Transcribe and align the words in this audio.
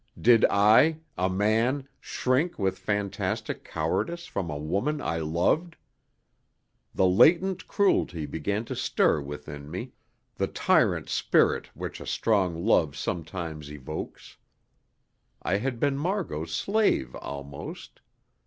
Did 0.19 0.45
I, 0.49 0.97
a 1.15 1.29
man, 1.29 1.87
shrink 1.99 2.57
with 2.57 2.73
a 2.73 2.77
fantastic 2.81 3.63
cowardice 3.63 4.25
from 4.25 4.49
a 4.49 4.57
woman 4.57 4.99
I 4.99 5.17
loved? 5.19 5.75
The 6.95 7.05
latent 7.05 7.67
cruelty 7.67 8.25
began 8.25 8.65
to 8.65 8.75
stir 8.75 9.21
within 9.21 9.69
me, 9.69 9.91
the 10.37 10.47
tyrant 10.47 11.07
spirit 11.07 11.67
which 11.75 12.01
a 12.01 12.07
strong 12.07 12.65
love 12.65 12.97
sometimes 12.97 13.71
evokes. 13.71 14.37
I 15.43 15.57
had 15.57 15.79
been 15.79 15.99
Margot's 15.99 16.51
slave 16.51 17.13
almost. 17.17 18.01